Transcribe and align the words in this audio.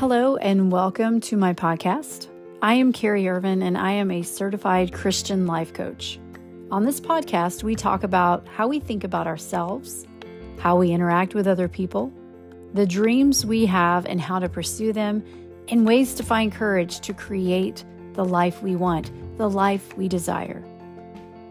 Hello, 0.00 0.36
and 0.36 0.72
welcome 0.72 1.20
to 1.20 1.36
my 1.36 1.52
podcast. 1.52 2.28
I 2.62 2.72
am 2.72 2.90
Keri 2.90 3.28
Irvin, 3.28 3.62
and 3.62 3.76
I 3.76 3.92
am 3.92 4.10
a 4.10 4.22
certified 4.22 4.94
Christian 4.94 5.46
life 5.46 5.74
coach. 5.74 6.18
On 6.70 6.86
this 6.86 6.98
podcast, 6.98 7.62
we 7.62 7.74
talk 7.74 8.02
about 8.02 8.48
how 8.48 8.66
we 8.66 8.80
think 8.80 9.04
about 9.04 9.26
ourselves, 9.26 10.06
how 10.58 10.78
we 10.78 10.92
interact 10.92 11.34
with 11.34 11.46
other 11.46 11.68
people, 11.68 12.10
the 12.72 12.86
dreams 12.86 13.44
we 13.44 13.66
have 13.66 14.06
and 14.06 14.18
how 14.18 14.38
to 14.38 14.48
pursue 14.48 14.94
them, 14.94 15.22
and 15.68 15.86
ways 15.86 16.14
to 16.14 16.22
find 16.22 16.50
courage 16.50 17.00
to 17.00 17.12
create 17.12 17.84
the 18.14 18.24
life 18.24 18.62
we 18.62 18.76
want, 18.76 19.10
the 19.36 19.50
life 19.50 19.94
we 19.98 20.08
desire. 20.08 20.64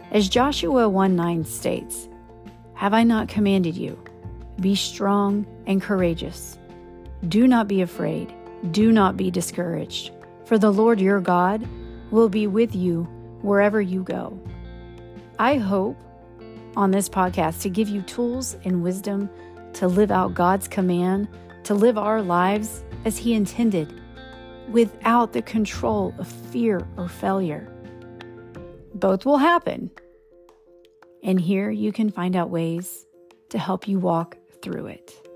As 0.10 0.28
Joshua 0.28 0.90
1 0.90 1.16
9 1.16 1.46
states, 1.46 2.10
Have 2.74 2.96
I 2.96 3.04
not 3.04 3.28
commanded 3.28 3.78
you? 3.78 4.04
Be 4.60 4.74
strong 4.74 5.46
and 5.68 5.80
courageous. 5.80 6.58
Do 7.28 7.48
not 7.48 7.68
be 7.68 7.82
afraid 7.82 8.34
do 8.72 8.92
not 8.92 9.18
be 9.18 9.32
discouraged, 9.32 10.12
for 10.46 10.58
the 10.58 10.72
Lord 10.72 11.00
your 11.00 11.22
God 11.22 11.68
will 12.12 12.30
be 12.30 12.48
with 12.48 12.76
you 12.76 13.04
wherever 13.42 13.82
you 13.82 14.04
go. 14.04 14.40
I 15.38 15.56
hope 15.56 15.98
on 16.76 16.92
this 16.92 17.10
podcast 17.10 17.62
to 17.62 17.70
give 17.70 17.88
you 17.88 18.02
tools 18.04 18.56
and 18.64 18.84
wisdom 18.84 19.30
to 19.74 19.88
live 19.88 20.12
out 20.12 20.34
God's 20.34 20.68
command, 20.68 21.28
to 21.64 21.74
live 21.74 21.98
our 21.98 22.22
lives 22.22 22.84
as 23.06 23.18
He 23.18 23.34
intended, 23.34 24.02
without 24.70 25.34
the 25.34 25.42
control 25.42 26.14
of 26.18 26.28
fear 26.28 26.86
or 26.98 27.08
failure. 27.08 27.72
Both 28.94 29.26
will 29.26 29.38
happen. 29.38 29.92
And 31.24 31.40
here 31.40 31.70
you 31.70 31.92
can 31.92 32.10
find 32.12 32.36
out 32.36 32.50
ways 32.50 33.06
to 33.50 33.58
help 33.58 33.88
you 33.88 34.00
walk 34.00 34.38
through 34.62 34.88
it. 34.88 35.29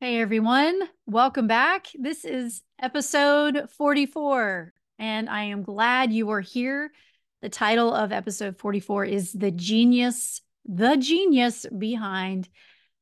Hey 0.00 0.20
everyone, 0.20 0.80
welcome 1.06 1.46
back. 1.46 1.88
This 1.94 2.24
is 2.24 2.62
episode 2.80 3.68
44, 3.76 4.72
and 4.98 5.28
I 5.28 5.44
am 5.44 5.62
glad 5.62 6.12
you 6.12 6.30
are 6.30 6.40
here. 6.40 6.90
The 7.42 7.48
title 7.48 7.92
of 7.94 8.10
episode 8.10 8.56
44 8.56 9.04
is 9.04 9.32
The 9.32 9.50
Genius, 9.50 10.40
the 10.64 10.96
genius 10.96 11.66
behind 11.66 12.48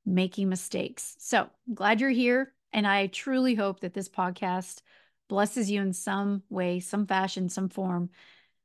making 0.05 0.49
mistakes. 0.49 1.17
So 1.19 1.49
glad 1.73 2.01
you're 2.01 2.11
here, 2.11 2.53
and 2.73 2.87
I 2.87 3.07
truly 3.07 3.55
hope 3.55 3.81
that 3.81 3.95
this 3.95 4.09
podcast 4.09 4.83
blesses 5.29 5.71
you 5.71 5.81
in 5.81 5.93
some 5.93 6.43
way, 6.51 6.81
some 6.81 7.07
fashion, 7.07 7.49
some 7.49 7.69
form. 7.69 8.11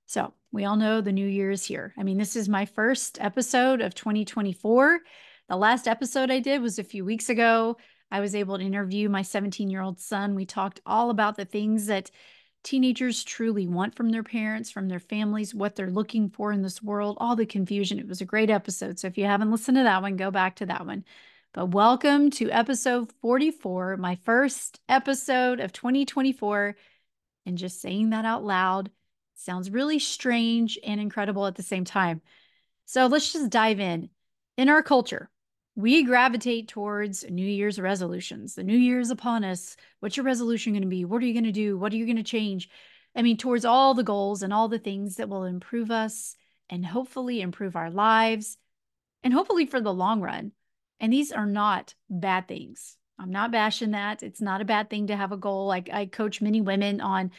So 0.06 0.34
we 0.52 0.66
all 0.66 0.76
know 0.76 1.02
the 1.02 1.12
new 1.12 1.28
year 1.28 1.52
is 1.52 1.64
here. 1.64 1.94
I 1.98 2.04
mean, 2.04 2.18
this 2.18 2.36
is 2.36 2.50
my 2.50 2.66
first 2.66 3.18
episode 3.22 3.82
of 3.82 3.96
2024. 3.96 5.00
The 5.52 5.58
last 5.58 5.86
episode 5.86 6.32
I 6.32 6.40
did 6.40 6.62
was 6.62 6.80
a 6.80 6.84
few 6.86 7.04
weeks 7.04 7.28
ago. 7.28 7.76
I 8.10 8.22
was 8.22 8.36
able 8.36 8.58
to 8.58 8.64
interview 8.64 9.10
my 9.10 9.22
17 9.22 9.70
year 9.70 9.82
old 9.82 10.00
son. 10.00 10.34
We 10.34 10.46
talked 10.46 10.80
all 10.86 11.10
about 11.10 11.36
the 11.36 11.44
things 11.44 11.88
that 11.88 12.10
teenagers 12.64 13.22
truly 13.22 13.68
want 13.68 13.94
from 13.94 14.12
their 14.12 14.24
parents, 14.24 14.72
from 14.72 14.88
their 14.88 15.02
families, 15.02 15.54
what 15.54 15.76
they're 15.76 15.92
looking 15.92 16.30
for 16.30 16.54
in 16.54 16.62
this 16.62 16.82
world, 16.82 17.18
all 17.20 17.36
the 17.36 17.46
confusion. 17.46 18.00
It 18.00 18.08
was 18.08 18.22
a 18.22 18.26
great 18.26 18.50
episode. 18.50 18.98
So 18.98 19.08
if 19.08 19.18
you 19.18 19.26
haven't 19.26 19.52
listened 19.52 19.76
to 19.76 19.84
that 19.84 20.02
one, 20.02 20.16
go 20.16 20.32
back 20.32 20.56
to 20.56 20.68
that 20.68 20.86
one. 20.86 21.04
But 21.54 21.66
welcome 21.66 22.30
to 22.30 22.50
episode 22.50 23.12
44, 23.22 23.98
my 23.98 24.16
first 24.24 24.80
episode 24.88 25.60
of 25.60 25.74
2024. 25.74 26.78
And 27.46 27.58
just 27.58 27.82
saying 27.82 28.12
that 28.12 28.24
out 28.24 28.46
loud 28.46 28.90
sounds 29.36 29.70
really 29.70 30.00
strange 30.00 30.80
and 30.82 31.02
incredible 31.02 31.46
at 31.46 31.56
the 31.56 31.62
same 31.62 31.84
time. 31.84 32.22
So 32.86 33.08
let's 33.08 33.34
just 33.34 33.50
dive 33.50 33.82
in. 33.82 34.12
In 34.58 34.70
our 34.70 34.84
culture, 34.84 35.31
we 35.76 36.04
gravitate 36.04 36.68
towards 36.68 37.24
New 37.30 37.46
Year's 37.46 37.80
resolutions. 37.80 38.56
The 38.56 38.64
New 38.64 38.78
Year's 38.78 39.10
upon 39.10 39.44
us. 39.44 39.78
What's 40.00 40.18
your 40.18 40.26
resolution 40.26 40.74
going 40.74 40.84
to 40.84 40.88
be? 40.88 41.06
What 41.06 41.22
are 41.24 41.26
you 41.26 41.34
going 41.34 41.46
to 41.46 41.52
do? 41.52 41.78
What 41.78 41.94
are 41.94 41.96
you 41.96 42.06
going 42.06 42.18
to 42.18 42.24
change? 42.24 42.70
I 43.16 43.22
mean, 43.22 43.38
towards 43.38 43.66
all 43.66 43.94
the 43.94 44.04
goals 44.04 44.44
and 44.44 44.54
all 44.54 44.68
the 44.68 44.80
things 44.80 45.16
that 45.16 45.30
will 45.30 45.44
improve 45.44 45.92
us 45.92 46.36
and 46.70 46.86
hopefully 46.86 47.42
improve 47.42 47.76
our 47.76 47.90
lives 47.90 48.58
and 49.24 49.34
hopefully 49.34 49.66
for 49.66 49.82
the 49.82 49.94
long 49.94 50.22
run. 50.22 50.52
And 51.00 51.12
these 51.12 51.32
are 51.32 51.46
not 51.46 51.96
bad 52.10 52.48
things. 52.48 52.98
I'm 53.20 53.32
not 53.32 53.52
bashing 53.52 53.92
that. 53.92 54.24
It's 54.24 54.42
not 54.42 54.62
a 54.62 54.66
bad 54.66 54.90
thing 54.90 55.08
to 55.08 55.16
have 55.16 55.32
a 55.32 55.38
goal. 55.38 55.68
Like 55.68 55.90
I 55.92 56.06
coach 56.06 56.42
many 56.42 56.62
women 56.62 57.02
on 57.02 57.32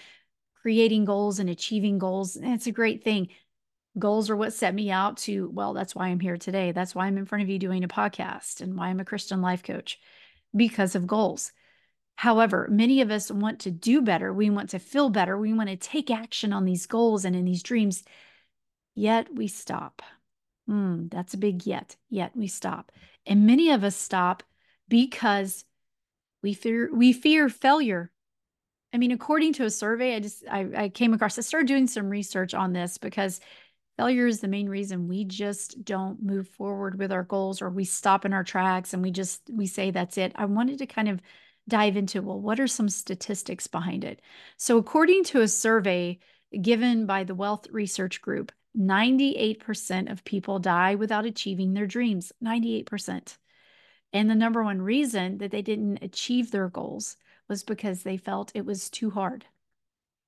creating 0.60 1.04
goals 1.04 1.38
and 1.38 1.50
achieving 1.50 1.98
goals. 1.98 2.36
And 2.36 2.52
it's 2.54 2.66
a 2.66 2.72
great 2.72 3.02
thing 3.02 3.28
goals 3.98 4.30
are 4.30 4.36
what 4.36 4.52
set 4.52 4.74
me 4.74 4.90
out 4.90 5.18
to 5.18 5.50
well 5.52 5.74
that's 5.74 5.94
why 5.94 6.08
i'm 6.08 6.20
here 6.20 6.36
today. 6.36 6.72
That's 6.72 6.94
why 6.94 7.06
i'm 7.06 7.18
in 7.18 7.26
front 7.26 7.42
of 7.42 7.48
you 7.48 7.58
doing 7.58 7.84
a 7.84 7.88
podcast 7.88 8.60
and 8.60 8.76
why 8.76 8.88
i'm 8.88 9.00
a 9.00 9.04
christian 9.04 9.42
life 9.42 9.62
coach 9.62 9.98
because 10.54 10.94
of 10.94 11.06
goals. 11.06 11.52
However 12.16 12.68
many 12.70 13.00
of 13.00 13.10
us 13.10 13.30
want 13.30 13.60
to 13.60 13.70
do 13.70 14.02
better. 14.02 14.32
We 14.32 14.50
want 14.50 14.70
to 14.70 14.78
feel 14.78 15.10
better. 15.10 15.36
We 15.36 15.52
want 15.52 15.68
to 15.68 15.76
take 15.76 16.10
action 16.10 16.52
on 16.52 16.64
these 16.64 16.86
goals 16.86 17.24
and 17.24 17.34
in 17.36 17.44
these 17.44 17.62
dreams. 17.62 18.04
Yet 18.94 19.34
we 19.34 19.48
stop. 19.48 20.02
Mm, 20.68 21.10
that's 21.10 21.34
a 21.34 21.38
big 21.38 21.66
yet. 21.66 21.96
Yet 22.08 22.32
we 22.36 22.46
stop. 22.46 22.92
And 23.26 23.46
many 23.46 23.70
of 23.70 23.84
us 23.84 23.96
stop 23.96 24.42
because 24.88 25.64
we 26.42 26.54
fear 26.54 26.90
we 26.92 27.12
fear 27.12 27.48
failure. 27.48 28.10
I 28.92 28.98
mean, 28.98 29.12
according 29.12 29.54
to 29.54 29.64
a 29.64 29.70
survey, 29.70 30.16
I 30.16 30.20
just 30.20 30.44
I, 30.50 30.68
I 30.76 30.88
came 30.88 31.14
across. 31.14 31.38
I 31.38 31.42
started 31.42 31.68
doing 31.68 31.86
some 31.86 32.10
research 32.10 32.52
on 32.52 32.72
this 32.72 32.98
because 32.98 33.40
failure 34.02 34.26
is 34.26 34.40
the 34.40 34.48
main 34.48 34.68
reason 34.68 35.06
we 35.06 35.22
just 35.24 35.84
don't 35.84 36.20
move 36.20 36.48
forward 36.48 36.98
with 36.98 37.12
our 37.12 37.22
goals 37.22 37.62
or 37.62 37.70
we 37.70 37.84
stop 37.84 38.24
in 38.24 38.32
our 38.32 38.42
tracks 38.42 38.92
and 38.92 39.00
we 39.00 39.12
just 39.12 39.42
we 39.48 39.64
say 39.64 39.92
that's 39.92 40.18
it. 40.18 40.32
I 40.34 40.44
wanted 40.46 40.78
to 40.78 40.86
kind 40.86 41.08
of 41.08 41.22
dive 41.68 41.96
into 41.96 42.20
well 42.20 42.40
what 42.40 42.58
are 42.58 42.66
some 42.66 42.88
statistics 42.88 43.68
behind 43.68 44.02
it? 44.02 44.20
So 44.56 44.76
according 44.76 45.22
to 45.24 45.42
a 45.42 45.46
survey 45.46 46.18
given 46.60 47.06
by 47.06 47.22
the 47.22 47.36
wealth 47.36 47.68
research 47.70 48.20
group 48.20 48.50
98% 48.76 50.10
of 50.10 50.24
people 50.24 50.58
die 50.58 50.96
without 50.96 51.24
achieving 51.24 51.72
their 51.72 51.86
dreams 51.86 52.32
98% 52.44 53.36
and 54.12 54.28
the 54.28 54.34
number 54.34 54.64
one 54.64 54.82
reason 54.82 55.38
that 55.38 55.52
they 55.52 55.62
didn't 55.62 56.02
achieve 56.02 56.50
their 56.50 56.68
goals 56.68 57.16
was 57.48 57.62
because 57.62 58.02
they 58.02 58.16
felt 58.16 58.50
it 58.56 58.66
was 58.66 58.90
too 58.90 59.10
hard 59.10 59.44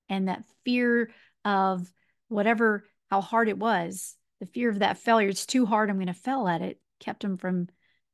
and 0.07 0.29
that 0.29 0.45
fear 0.63 1.11
of 1.43 1.91
whatever 2.29 2.85
how 3.15 3.21
hard 3.21 3.47
it 3.47 3.57
was, 3.57 4.17
the 4.41 4.45
fear 4.45 4.69
of 4.69 4.79
that 4.79 4.97
failure, 4.97 5.29
it's 5.29 5.45
too 5.45 5.65
hard, 5.65 5.89
I'm 5.89 5.95
going 5.95 6.07
to 6.07 6.13
fail 6.13 6.49
at 6.49 6.61
it, 6.61 6.81
kept 6.99 7.23
him 7.23 7.37
from 7.37 7.69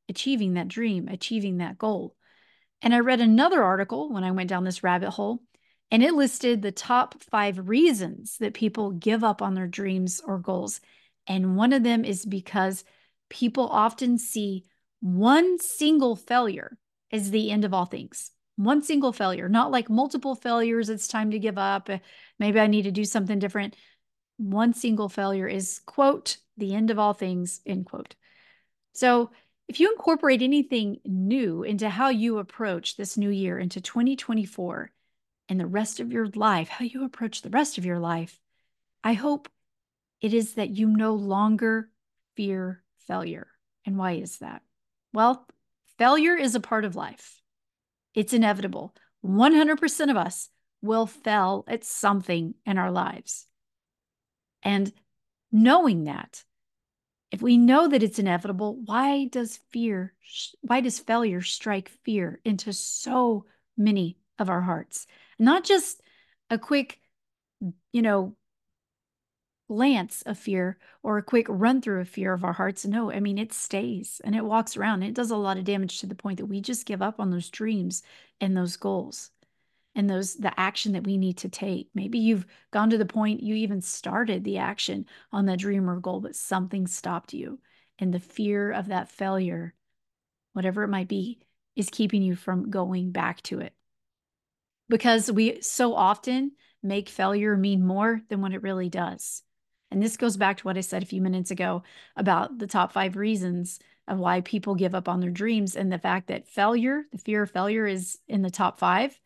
achieving 0.08 0.54
that 0.54 0.68
dream, 0.68 1.08
achieving 1.08 1.56
that 1.56 1.76
goal. 1.76 2.14
And 2.82 2.94
I 2.94 3.00
read 3.00 3.20
another 3.20 3.64
article 3.64 4.12
when 4.12 4.22
I 4.22 4.30
went 4.30 4.48
down 4.48 4.62
this 4.62 4.84
rabbit 4.84 5.10
hole, 5.10 5.42
and 5.90 6.04
it 6.04 6.14
listed 6.14 6.62
the 6.62 6.70
top 6.70 7.20
five 7.20 7.68
reasons 7.68 8.36
that 8.38 8.54
people 8.54 8.92
give 8.92 9.24
up 9.24 9.42
on 9.42 9.54
their 9.54 9.66
dreams 9.66 10.22
or 10.24 10.38
goals. 10.38 10.80
And 11.26 11.56
one 11.56 11.72
of 11.72 11.82
them 11.82 12.04
is 12.04 12.24
because 12.24 12.84
people 13.28 13.66
often 13.66 14.18
see 14.18 14.64
one 15.00 15.58
single 15.58 16.14
failure 16.14 16.78
as 17.10 17.32
the 17.32 17.50
end 17.50 17.64
of 17.64 17.74
all 17.74 17.86
things. 17.86 18.30
One 18.54 18.82
single 18.82 19.12
failure, 19.12 19.48
not 19.48 19.72
like 19.72 19.90
multiple 19.90 20.36
failures, 20.36 20.90
it's 20.90 21.08
time 21.08 21.32
to 21.32 21.40
give 21.40 21.58
up. 21.58 21.90
Eh, 21.90 21.98
maybe 22.38 22.60
I 22.60 22.68
need 22.68 22.82
to 22.82 22.92
do 22.92 23.04
something 23.04 23.40
different 23.40 23.74
one 24.50 24.74
single 24.74 25.08
failure 25.08 25.46
is, 25.46 25.80
quote, 25.86 26.38
the 26.56 26.74
end 26.74 26.90
of 26.90 26.98
all 26.98 27.14
things, 27.14 27.60
end 27.66 27.86
quote. 27.86 28.14
So 28.92 29.30
if 29.68 29.80
you 29.80 29.90
incorporate 29.92 30.42
anything 30.42 30.98
new 31.04 31.62
into 31.62 31.88
how 31.88 32.08
you 32.08 32.38
approach 32.38 32.96
this 32.96 33.16
new 33.16 33.30
year, 33.30 33.58
into 33.58 33.80
2024, 33.80 34.90
and 35.48 35.60
the 35.60 35.66
rest 35.66 36.00
of 36.00 36.12
your 36.12 36.26
life, 36.28 36.68
how 36.68 36.84
you 36.84 37.04
approach 37.04 37.42
the 37.42 37.50
rest 37.50 37.78
of 37.78 37.86
your 37.86 37.98
life, 37.98 38.38
I 39.04 39.14
hope 39.14 39.48
it 40.20 40.34
is 40.34 40.54
that 40.54 40.70
you 40.70 40.88
no 40.88 41.14
longer 41.14 41.90
fear 42.36 42.82
failure. 43.06 43.48
And 43.84 43.96
why 43.96 44.12
is 44.12 44.38
that? 44.38 44.62
Well, 45.12 45.46
failure 45.98 46.36
is 46.36 46.54
a 46.54 46.60
part 46.60 46.84
of 46.84 46.96
life, 46.96 47.40
it's 48.14 48.32
inevitable. 48.32 48.94
100% 49.24 50.10
of 50.10 50.16
us 50.16 50.48
will 50.82 51.06
fail 51.06 51.64
at 51.68 51.84
something 51.84 52.54
in 52.66 52.76
our 52.76 52.90
lives. 52.90 53.46
And 54.62 54.92
knowing 55.50 56.04
that, 56.04 56.44
if 57.30 57.40
we 57.40 57.56
know 57.56 57.88
that 57.88 58.02
it's 58.02 58.18
inevitable, 58.18 58.76
why 58.84 59.26
does 59.26 59.58
fear, 59.70 60.14
why 60.60 60.80
does 60.80 60.98
failure 60.98 61.40
strike 61.40 61.88
fear 62.04 62.40
into 62.44 62.72
so 62.72 63.46
many 63.76 64.18
of 64.38 64.50
our 64.50 64.60
hearts? 64.60 65.06
Not 65.38 65.64
just 65.64 66.02
a 66.50 66.58
quick, 66.58 67.00
you 67.92 68.02
know, 68.02 68.36
glance 69.68 70.20
of 70.22 70.38
fear 70.38 70.78
or 71.02 71.16
a 71.16 71.22
quick 71.22 71.46
run 71.48 71.80
through 71.80 72.00
of 72.00 72.08
fear 72.08 72.34
of 72.34 72.44
our 72.44 72.52
hearts. 72.52 72.84
No, 72.84 73.10
I 73.10 73.20
mean, 73.20 73.38
it 73.38 73.54
stays 73.54 74.20
and 74.22 74.34
it 74.34 74.44
walks 74.44 74.76
around. 74.76 75.02
And 75.02 75.10
it 75.10 75.14
does 75.14 75.30
a 75.30 75.36
lot 75.36 75.56
of 75.56 75.64
damage 75.64 76.00
to 76.00 76.06
the 76.06 76.14
point 76.14 76.38
that 76.38 76.46
we 76.46 76.60
just 76.60 76.84
give 76.84 77.00
up 77.00 77.18
on 77.18 77.30
those 77.30 77.48
dreams 77.48 78.02
and 78.40 78.54
those 78.54 78.76
goals 78.76 79.30
and 79.94 80.08
those 80.08 80.34
the 80.34 80.58
action 80.58 80.92
that 80.92 81.04
we 81.04 81.18
need 81.18 81.38
to 81.38 81.48
take. 81.48 81.90
Maybe 81.94 82.18
you've 82.18 82.46
gone 82.70 82.90
to 82.90 82.98
the 82.98 83.06
point 83.06 83.42
you 83.42 83.54
even 83.56 83.80
started 83.80 84.44
the 84.44 84.58
action 84.58 85.06
on 85.32 85.46
that 85.46 85.58
dream 85.58 85.88
or 85.88 86.00
goal, 86.00 86.20
but 86.20 86.36
something 86.36 86.86
stopped 86.86 87.34
you. 87.34 87.58
And 87.98 88.12
the 88.12 88.20
fear 88.20 88.72
of 88.72 88.88
that 88.88 89.10
failure 89.10 89.74
whatever 90.52 90.82
it 90.82 90.88
might 90.88 91.08
be, 91.08 91.40
is 91.74 91.88
keeping 91.90 92.22
you 92.22 92.36
from 92.36 92.70
going 92.70 93.10
back 93.10 93.42
to 93.42 93.60
it. 93.60 93.74
Because 94.88 95.32
we 95.32 95.60
so 95.62 95.94
often 95.94 96.52
make 96.82 97.08
failure 97.08 97.56
mean 97.56 97.84
more 97.84 98.20
than 98.28 98.42
what 98.42 98.52
it 98.52 98.62
really 98.62 98.88
does. 98.88 99.42
And 99.90 100.02
this 100.02 100.16
goes 100.16 100.36
back 100.36 100.58
to 100.58 100.64
what 100.64 100.76
I 100.76 100.80
said 100.80 101.02
a 101.02 101.06
few 101.06 101.20
minutes 101.20 101.50
ago 101.50 101.82
about 102.16 102.58
the 102.58 102.66
top 102.66 102.92
five 102.92 103.16
reasons 103.16 103.78
of 104.08 104.18
why 104.18 104.40
people 104.40 104.74
give 104.74 104.94
up 104.94 105.08
on 105.08 105.20
their 105.20 105.30
dreams 105.30 105.76
and 105.76 105.92
the 105.92 105.98
fact 105.98 106.28
that 106.28 106.48
failure, 106.48 107.04
the 107.12 107.18
fear 107.18 107.42
of 107.42 107.50
failure, 107.50 107.86
is 107.86 108.18
in 108.26 108.42
the 108.42 108.50
top 108.50 108.78
five. 108.78 109.18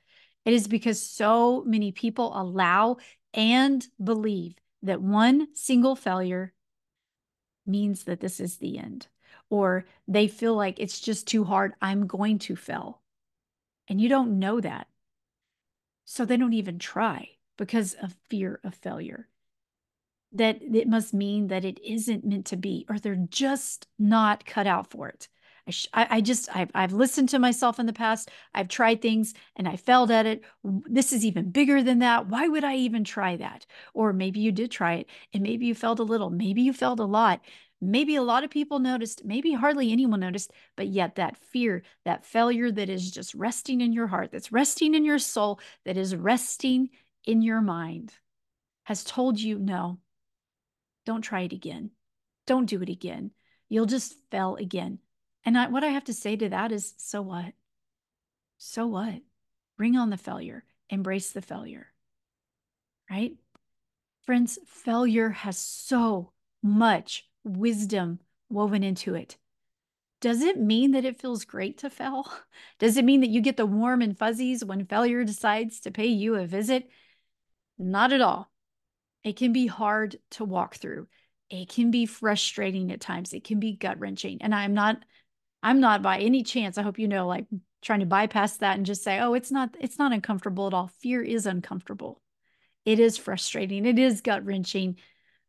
It 0.47 0.55
is 0.55 0.69
because 0.69 1.03
so 1.03 1.65
many 1.67 1.93
people 1.93 2.33
allow 2.35 2.99
and 3.35 3.87
believe 4.03 4.55
that 4.83 5.03
one 5.03 5.49
single 5.55 5.97
failure 5.97 6.55
means 7.67 8.05
that 8.05 8.21
this 8.21 8.39
is 8.39 8.59
the 8.59 8.79
end, 8.79 9.09
or 9.51 9.87
they 10.07 10.29
feel 10.29 10.55
like 10.55 10.79
it's 10.79 11.01
just 11.01 11.27
too 11.27 11.43
hard. 11.43 11.75
I'm 11.83 12.07
going 12.07 12.39
to 12.41 12.55
fail. 12.55 13.03
And 13.89 14.01
you 14.01 14.09
don't 14.09 14.39
know 14.39 14.61
that. 14.61 14.87
So 16.05 16.25
they 16.25 16.37
don't 16.37 16.53
even 16.53 16.79
try 16.79 17.31
because 17.59 17.95
of 17.95 18.15
fear 18.29 18.61
of 18.63 18.77
failure. 18.77 19.27
That 20.31 20.63
it 20.63 20.87
must 20.87 21.13
mean 21.13 21.49
that 21.49 21.65
it 21.65 21.81
isn't 21.85 22.25
meant 22.25 22.47
to 22.47 22.57
be, 22.57 22.87
or 22.89 23.01
they're 23.01 23.17
just 23.17 23.89
not 23.99 24.47
cut 24.47 24.69
out 24.69 24.91
for 24.91 25.09
it. 25.09 25.27
I, 25.67 25.71
sh- 25.71 25.89
I, 25.93 26.07
I 26.11 26.21
just 26.21 26.49
I've, 26.55 26.71
I've 26.75 26.93
listened 26.93 27.29
to 27.31 27.39
myself 27.39 27.81
in 27.81 27.87
the 27.87 27.93
past. 27.93 28.31
I've 28.55 28.69
tried 28.69 29.03
things 29.03 29.35
and 29.57 29.69
i 29.69 29.77
failed 29.77 30.11
at 30.11 30.27
it. 30.27 30.43
This 30.63 31.13
is 31.13 31.25
even 31.25 31.51
bigger 31.51 31.83
than 31.83 31.99
that. 32.01 32.29
Why 32.29 32.47
would 32.47 32.63
i 32.65 32.77
even 32.77 33.03
try 33.05 33.37
that? 33.37 33.67
Or 33.93 34.13
maybe 34.13 34.41
you 34.41 34.53
did 34.53 34.71
try 34.71 34.95
it 34.95 35.09
and 35.33 35.43
maybe 35.43 35.67
you 35.67 35.75
failed 35.75 35.99
a 35.99 36.05
little. 36.05 36.31
Maybe 36.31 36.63
you 36.63 36.73
failed 36.73 37.01
a 37.01 37.05
lot. 37.05 37.41
Maybe 37.81 38.15
a 38.15 38.23
lot 38.23 38.45
of 38.45 38.51
people 38.51 38.79
noticed. 38.79 39.25
Maybe 39.25 39.53
hardly 39.53 39.91
anyone 39.91 40.21
noticed. 40.21 40.53
But 40.77 40.87
yet 40.89 41.17
that 41.17 41.37
fear 41.37 41.83
that 42.05 42.25
failure 42.25 42.71
that 42.71 42.89
is 42.89 43.11
just 43.11 43.35
resting 43.35 43.81
in 43.81 43.93
your 43.93 44.07
heart 44.07 44.31
that's 44.31 44.53
resting 44.53 44.95
in 44.95 45.05
your 45.05 45.19
soul 45.19 45.59
that 45.85 45.97
is 45.97 46.15
resting 46.15 46.91
in 47.25 47.43
your 47.43 47.61
mind 47.61 48.15
has 48.85 49.03
told 49.03 49.41
you 49.41 49.59
no. 49.59 49.99
Don't 51.07 51.23
try 51.23 51.41
it 51.41 51.53
again. 51.53 51.91
Don't 52.47 52.67
do 52.67 52.83
it 52.83 52.89
again. 52.89 53.33
You'll 53.69 53.87
just 53.87 54.15
fail 54.31 54.55
again 54.57 55.01
and 55.47 55.57
I, 55.57 55.69
what 55.69 55.85
I 55.85 55.89
have 55.89 56.05
to 56.05 56.13
say 56.13 56.37
to 56.37 56.49
that 56.51 56.73
is 56.73 56.93
so 56.99 57.23
what? 57.23 57.55
So 58.59 58.87
what? 58.87 59.23
Bring 59.79 59.97
on 59.97 60.11
the 60.11 60.17
failure, 60.17 60.65
embrace 60.91 61.31
the 61.31 61.41
failure, 61.41 61.87
right? 63.09 63.37
Friends, 64.25 64.59
failure 64.67 65.31
has 65.31 65.57
so 65.57 66.33
much 66.63 67.29
wisdom 67.45 68.19
woven 68.51 68.83
into 68.83 69.15
it. 69.15 69.37
Does 70.21 70.43
it 70.43 70.59
mean 70.59 70.93
that 70.93 71.05
it 71.05 71.21
feels 71.21 71.45
great 71.45 71.79
to 71.79 71.91
fail? 71.91 72.29
Does 72.79 72.97
it 72.97 73.05
mean 73.05 73.21
that 73.21 73.31
you 73.31 73.41
get 73.41 73.57
the 73.57 73.67
warm 73.67 74.03
and 74.03 74.19
fuzzies 74.19 74.65
when 74.65 74.87
failure 74.87 75.23
decides 75.25 75.81
to 75.81 75.91
pay 75.91 76.07
you 76.07 76.35
a 76.35 76.47
visit? 76.47 76.89
Not 77.79 78.13
at 78.13 78.21
all. 78.21 78.51
It 79.23 79.37
can 79.37 79.53
be 79.53 79.67
hard 79.67 80.17
to 80.31 80.45
walk 80.45 80.77
through. 80.77 81.07
It 81.51 81.69
can 81.69 81.91
be 81.91 82.07
frustrating 82.07 82.91
at 82.91 83.01
times. 83.01 83.33
It 83.33 83.45
can 83.45 83.61
be 83.61 83.73
gut 83.73 84.01
wrenching. 84.01 84.43
And 84.43 84.55
I'm 84.55 84.75
not 84.75 85.05
I'm 85.67 85.81
not 85.81 86.01
by 86.01 86.21
any 86.21 86.45
chance, 86.45 86.79
I 86.79 86.83
hope 86.83 86.97
you 86.97 87.09
know, 87.09 87.27
like 87.27 87.47
trying 87.83 87.99
to 87.99 88.07
bypass 88.07 88.59
that 88.59 88.77
and 88.77 88.87
just 88.87 89.03
say, 89.03 89.19
oh, 89.19 89.35
it's 89.35 89.51
not, 89.51 89.77
it's 89.81 89.99
not 89.99 90.13
uncomfortable 90.13 90.69
at 90.69 90.75
all. 90.75 90.93
Fear 91.01 91.23
is 91.23 91.45
uncomfortable. 91.45 92.23
It 92.85 93.01
is 93.01 93.17
frustrating. 93.17 93.85
It 93.85 93.99
is 93.99 94.21
gut 94.21 94.45
wrenching. 94.45 94.95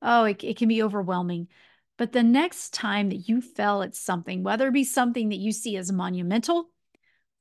Oh, 0.01 0.23
it, 0.23 0.43
it 0.43 0.57
can 0.57 0.69
be 0.69 0.81
overwhelming. 0.81 1.49
But 1.99 2.13
the 2.13 2.23
next 2.23 2.73
time 2.73 3.09
that 3.09 3.29
you 3.29 3.41
fell 3.41 3.83
at 3.83 3.93
something, 3.93 4.41
whether 4.41 4.69
it 4.69 4.73
be 4.73 4.85
something 4.85 5.29
that 5.29 5.37
you 5.37 5.51
see 5.51 5.77
as 5.77 5.91
monumental 5.91 6.71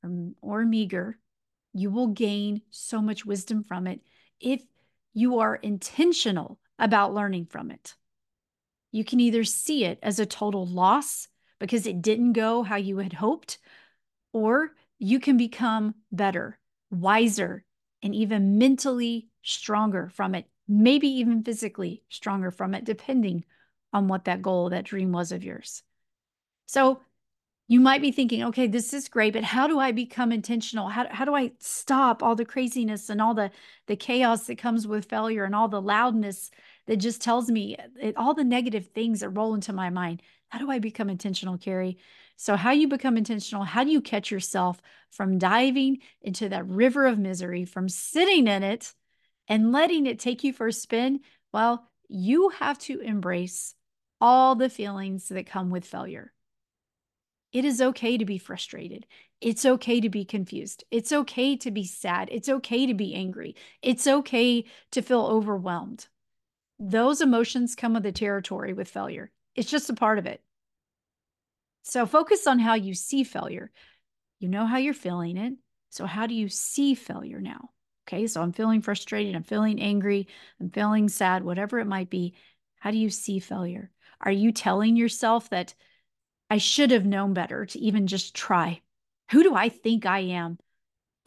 or, 0.03 0.33
or 0.43 0.63
meager, 0.63 1.17
you 1.73 1.89
will 1.89 2.09
gain 2.09 2.61
so 2.69 3.01
much 3.01 3.25
wisdom 3.25 3.63
from 3.63 3.87
it 3.87 4.01
if 4.39 4.61
you 5.15 5.39
are 5.39 5.55
intentional 5.55 6.59
about 6.77 7.11
learning 7.11 7.47
from 7.47 7.71
it. 7.71 7.95
You 8.91 9.03
can 9.03 9.19
either 9.19 9.45
see 9.45 9.83
it 9.83 9.97
as 10.03 10.19
a 10.19 10.27
total 10.27 10.67
loss 10.67 11.27
because 11.59 11.87
it 11.87 12.01
didn't 12.01 12.33
go 12.33 12.63
how 12.63 12.75
you 12.75 12.97
had 12.97 13.13
hoped, 13.13 13.57
or 14.33 14.71
you 14.99 15.19
can 15.19 15.37
become 15.37 15.95
better, 16.11 16.59
wiser, 16.91 17.63
and 18.03 18.13
even 18.13 18.57
mentally 18.57 19.27
stronger 19.41 20.09
from 20.09 20.35
it, 20.35 20.45
maybe 20.67 21.07
even 21.07 21.43
physically 21.43 22.03
stronger 22.09 22.51
from 22.51 22.73
it, 22.73 22.83
depending 22.83 23.43
on 23.93 24.07
what 24.07 24.25
that 24.25 24.41
goal, 24.41 24.69
that 24.69 24.85
dream 24.85 25.11
was 25.11 25.31
of 25.31 25.43
yours. 25.43 25.83
So 26.67 27.01
you 27.69 27.79
might 27.81 28.01
be 28.01 28.11
thinking, 28.11 28.43
okay, 28.45 28.67
this 28.67 28.93
is 28.93 29.09
great, 29.09 29.33
but 29.33 29.43
how 29.43 29.67
do 29.67 29.77
I 29.79 29.91
become 29.91 30.31
intentional? 30.31 30.87
How, 30.87 31.05
how 31.09 31.25
do 31.25 31.35
I 31.35 31.51
stop 31.59 32.23
all 32.23 32.35
the 32.35 32.45
craziness 32.45 33.09
and 33.09 33.21
all 33.21 33.33
the, 33.33 33.51
the 33.87 33.97
chaos 33.97 34.47
that 34.47 34.57
comes 34.57 34.87
with 34.87 35.09
failure 35.09 35.43
and 35.43 35.53
all 35.53 35.67
the 35.67 35.81
loudness 35.81 36.49
that 36.85 36.97
just 36.97 37.21
tells 37.21 37.51
me 37.51 37.75
uh, 37.75 37.87
it, 37.99 38.15
all 38.15 38.33
the 38.33 38.45
negative 38.45 38.87
things 38.87 39.19
that 39.19 39.29
roll 39.29 39.53
into 39.53 39.73
my 39.73 39.89
mind? 39.89 40.21
How 40.49 40.59
do 40.59 40.71
I 40.71 40.79
become 40.79 41.09
intentional, 41.09 41.57
Keri? 41.57 41.97
So, 42.35 42.55
how 42.55 42.71
you 42.71 42.87
become 42.87 43.17
intentional, 43.17 43.63
how 43.63 43.83
do 43.83 43.91
you 43.91 44.01
catch 44.01 44.31
yourself 44.31 44.81
from 45.11 45.37
diving 45.37 45.99
into 46.21 46.49
that 46.49 46.67
river 46.67 47.05
of 47.05 47.19
misery, 47.19 47.65
from 47.65 47.89
sitting 47.89 48.47
in 48.47 48.63
it 48.63 48.93
and 49.47 49.71
letting 49.71 50.05
it 50.05 50.19
take 50.19 50.43
you 50.43 50.53
for 50.53 50.67
a 50.67 50.73
spin? 50.73 51.21
Well, 51.51 51.89
you 52.07 52.49
have 52.49 52.79
to 52.79 52.99
embrace 52.99 53.75
all 54.21 54.55
the 54.55 54.69
feelings 54.69 55.27
that 55.29 55.45
come 55.45 55.69
with 55.69 55.85
failure. 55.85 56.31
It 57.51 57.65
is 57.65 57.81
okay 57.81 58.17
to 58.17 58.25
be 58.25 58.37
frustrated. 58.37 59.05
It's 59.41 59.65
okay 59.65 60.01
to 60.01 60.09
be 60.09 60.25
confused. 60.25 60.83
It's 60.91 61.11
okay 61.11 61.55
to 61.57 61.71
be 61.71 61.85
sad. 61.85 62.29
It's 62.31 62.49
okay 62.49 62.85
to 62.85 62.93
be 62.93 63.15
angry. 63.15 63.55
It's 63.81 64.07
okay 64.07 64.65
to 64.91 65.01
feel 65.01 65.25
overwhelmed. 65.25 66.07
Those 66.79 67.21
emotions 67.21 67.75
come 67.75 67.93
with 67.93 68.03
the 68.03 68.11
territory 68.11 68.73
with 68.73 68.89
failure. 68.89 69.31
It's 69.57 69.69
just 69.69 69.89
a 69.89 69.93
part 69.93 70.19
of 70.19 70.25
it. 70.25 70.41
So 71.83 72.05
focus 72.05 72.47
on 72.47 72.59
how 72.59 72.75
you 72.75 72.93
see 72.93 73.23
failure. 73.23 73.71
You 74.39 74.49
know 74.49 74.65
how 74.65 74.77
you're 74.77 74.93
feeling 74.93 75.37
it. 75.37 75.53
So, 75.89 76.05
how 76.05 76.27
do 76.27 76.35
you 76.35 76.49
see 76.49 76.95
failure 76.95 77.41
now? 77.41 77.71
Okay, 78.07 78.27
so 78.27 78.41
I'm 78.41 78.53
feeling 78.53 78.81
frustrated, 78.81 79.35
I'm 79.35 79.43
feeling 79.43 79.81
angry, 79.81 80.27
I'm 80.59 80.69
feeling 80.69 81.09
sad, 81.09 81.43
whatever 81.43 81.79
it 81.79 81.85
might 81.85 82.09
be. 82.09 82.35
How 82.79 82.91
do 82.91 82.97
you 82.97 83.09
see 83.09 83.39
failure? 83.39 83.89
Are 84.21 84.31
you 84.31 84.51
telling 84.51 84.95
yourself 84.95 85.49
that 85.49 85.73
I 86.49 86.57
should 86.57 86.91
have 86.91 87.05
known 87.05 87.33
better 87.33 87.65
to 87.65 87.79
even 87.79 88.07
just 88.07 88.35
try? 88.35 88.81
Who 89.31 89.43
do 89.43 89.55
I 89.55 89.69
think 89.69 90.05
I 90.05 90.19
am? 90.19 90.59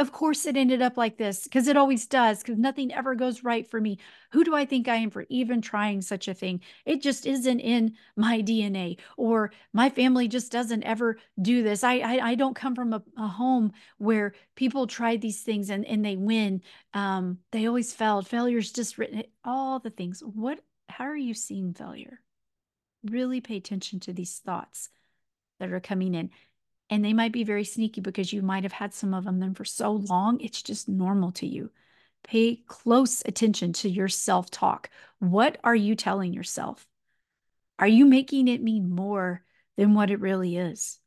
Of 0.01 0.13
course, 0.13 0.47
it 0.47 0.57
ended 0.57 0.81
up 0.81 0.97
like 0.97 1.19
this 1.19 1.45
because 1.45 1.69
it 1.69 1.77
always 1.77 2.07
does, 2.07 2.39
because 2.39 2.57
nothing 2.57 2.91
ever 2.91 3.15
goes 3.15 3.45
right 3.45 3.69
for 3.69 3.79
me. 3.79 3.99
Who 4.33 4.45
do 4.45 4.55
I 4.55 4.65
think 4.65 4.89
I 4.89 4.97
am 4.97 5.11
for 5.11 5.27
even 5.29 5.61
trying 5.61 6.01
such 6.01 6.27
a 6.27 6.33
thing? 6.33 6.63
It 6.87 7.03
just 7.03 7.27
isn't 7.27 7.61
in 7.61 7.97
my 8.17 8.41
DNA, 8.41 8.99
or 9.19 9.53
my 9.75 9.91
family 9.91 10.27
just 10.27 10.51
doesn't 10.51 10.85
ever 10.85 11.19
do 11.43 11.63
this. 11.63 11.85
I 11.85 11.99
I, 11.99 12.31
I 12.31 12.35
don't 12.35 12.57
come 12.57 12.75
from 12.75 12.95
a, 12.95 13.03
a, 13.19 13.29
home 13.29 13.73
where 13.99 14.33
people 14.57 14.87
try 14.87 15.19
these 15.19 15.43
things 15.43 15.69
and, 15.69 15.85
and 15.85 16.03
they 16.03 16.17
win. 16.17 16.63
Um, 16.95 17.41
they 17.53 17.67
always 17.67 17.93
failed. 17.93 18.27
Failure's 18.27 18.73
just 18.73 18.97
written 18.97 19.25
all 19.45 19.81
the 19.81 19.91
things. 19.91 20.23
What 20.25 20.61
how 20.89 21.05
are 21.05 21.15
you 21.15 21.35
seeing 21.35 21.75
failure? 21.75 22.23
Really 23.05 23.43
pay 23.43 23.59
attention 23.59 24.01
to 24.01 24.15
these 24.15 24.39
thoughts 24.39 24.89
that 25.59 25.73
are 25.73 25.81
coming 25.81 26.15
in. 26.15 26.31
And 26.91 27.05
they 27.05 27.13
might 27.13 27.33
be 27.33 27.45
very 27.45 27.65
sneaky 27.65 28.01
because 28.01 28.33
you 28.33 28.43
might 28.43 28.65
have 28.65 28.73
had 28.73 28.93
some 28.93 29.15
of 29.15 29.25
them 29.25 29.39
then 29.39 29.55
for 29.55 29.65
so 29.65 29.93
long, 29.93 30.41
it's 30.41 30.61
just 30.61 30.89
normal 30.89 31.33
to 31.33 31.47
you. 31.47 31.71
Pay 32.25 32.57
close 32.67 33.23
attention 33.25 33.73
to 33.75 33.89
your 33.89 34.09
self 34.09 34.51
talk. 34.51 34.91
What 35.21 35.59
are 35.65 35.75
you 35.75 35.95
telling 35.95 36.35
yourself? 36.35 36.87
Are 37.79 37.89
you 37.89 38.05
making 38.05 38.49
it 38.49 38.63
mean 38.63 38.91
more 38.91 39.45
than 39.77 39.95
what 39.95 40.11
it 40.11 40.21
really 40.21 40.57
is? 40.57 40.99